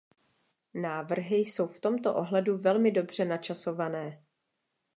Návrhy 0.73 1.35
jsou 1.35 1.67
v 1.67 1.79
tomto 1.79 2.15
ohledu 2.15 2.57
velmi 2.57 2.91
dobře 2.91 3.25
načasované. 3.25 4.23